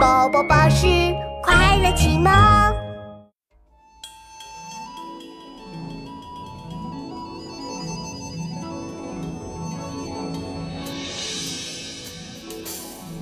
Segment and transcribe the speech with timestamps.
[0.00, 0.86] 宝宝巴士
[1.42, 2.32] 快乐启蒙。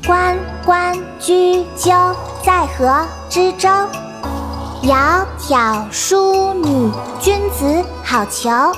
[0.07, 2.15] 关关雎鸠，
[2.45, 3.69] 在河之洲。
[4.85, 8.73] 窈窕淑女，君子好逑。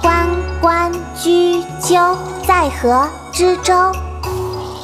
[0.00, 0.28] 关
[0.60, 2.16] 关雎鸠，
[2.46, 3.74] 在河之洲。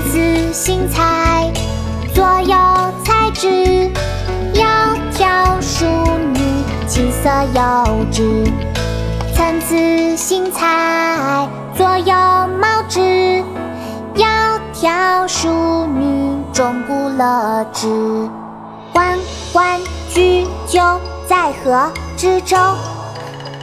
[0.00, 1.52] 参差荇菜，
[2.14, 2.56] 左右
[3.04, 3.90] 猜之。
[4.54, 5.84] 窈窕淑
[6.32, 6.40] 女，
[6.88, 8.50] 琴瑟友之。
[9.34, 13.44] 参差荇菜，左右芼之。
[14.14, 18.28] 窈窕淑女，钟鼓乐之。
[18.92, 19.18] 关
[19.52, 20.98] 关雎鸠，
[21.28, 22.56] 在河之洲。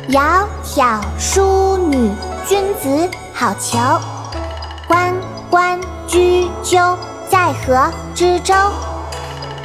[0.10, 2.12] 窈窕淑女，
[2.46, 4.00] 君子好逑。
[4.88, 5.14] 关
[5.50, 6.98] 关雎鸠，
[7.30, 8.54] 在河之洲。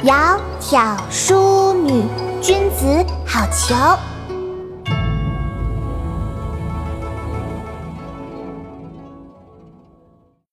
[0.03, 2.03] 窈窕淑女，
[2.41, 2.85] 君子
[3.25, 3.97] 好逑。